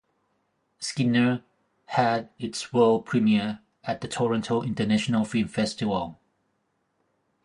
Skinner 0.79 1.43
had 1.85 2.31
its 2.39 2.73
world 2.73 3.05
premiere 3.05 3.59
at 3.83 4.01
the 4.01 4.07
Toronto 4.07 4.63
International 4.63 5.23
Film 5.23 5.47
Festival. 5.47 6.19